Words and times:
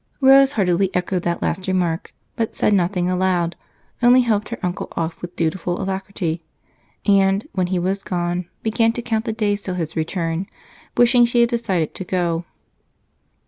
Rose 0.19 0.53
heartily 0.53 0.89
echoed 0.95 1.21
that 1.21 1.43
last 1.43 1.67
remark, 1.67 2.11
but 2.35 2.55
said 2.55 2.73
nothing 2.73 3.07
aloud, 3.07 3.55
only 4.01 4.21
helped 4.21 4.49
her 4.49 4.57
uncle 4.63 4.91
off 4.97 5.21
with 5.21 5.35
dutiful 5.35 5.79
alacrity 5.79 6.41
and, 7.05 7.45
when 7.53 7.67
he 7.67 7.77
was 7.77 8.03
gone, 8.03 8.47
began 8.63 8.91
to 8.93 9.03
count 9.03 9.25
the 9.25 9.31
days 9.31 9.61
till 9.61 9.75
his 9.75 9.95
return, 9.95 10.47
wishing 10.97 11.23
she 11.23 11.41
had 11.41 11.51
decided 11.51 11.93
to 11.93 12.03
go 12.03 12.39
too. 12.39 12.45